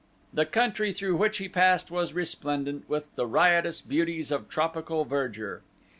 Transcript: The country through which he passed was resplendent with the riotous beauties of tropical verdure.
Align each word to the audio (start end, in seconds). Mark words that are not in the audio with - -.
The 0.33 0.47
country 0.47 0.91
through 0.91 1.15
which 1.17 1.37
he 1.37 1.47
passed 1.47 1.91
was 1.91 2.15
resplendent 2.15 2.89
with 2.89 3.15
the 3.15 3.27
riotous 3.27 3.81
beauties 3.83 4.31
of 4.31 4.49
tropical 4.49 5.05
verdure. 5.05 5.61